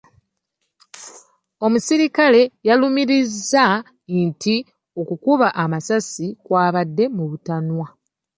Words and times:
Omusirikale 1.65 2.41
yalumirizza 2.67 3.65
nti 4.25 4.55
okukuba 5.01 5.47
amasasi 5.63 6.27
kwabadde 6.45 7.05
kwa 7.07 7.13
mu 7.15 7.23
butanwa. 7.31 7.87